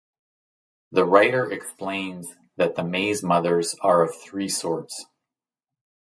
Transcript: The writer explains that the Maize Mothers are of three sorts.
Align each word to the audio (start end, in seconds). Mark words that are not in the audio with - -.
The 0.91 1.05
writer 1.05 1.51
explains 1.51 2.35
that 2.57 2.73
the 2.73 2.83
Maize 2.83 3.21
Mothers 3.21 3.75
are 3.81 4.01
of 4.01 4.15
three 4.15 4.49
sorts. 4.49 5.05